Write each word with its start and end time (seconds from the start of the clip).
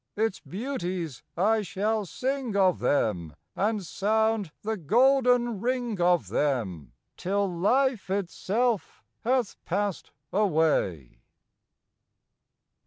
Its 0.17 0.39
beauties, 0.39 1.21
I 1.37 1.61
shall 1.61 2.07
sing 2.07 2.55
of 2.55 2.79
them, 2.79 3.35
And 3.55 3.85
sound 3.85 4.51
the 4.63 4.75
golden 4.75 5.59
ring 5.61 6.01
of 6.01 6.29
them 6.29 6.93
Till 7.17 7.47
life 7.47 8.09
itself 8.09 9.03
hath 9.23 9.63
passed 9.63 10.09
away. 10.33 11.21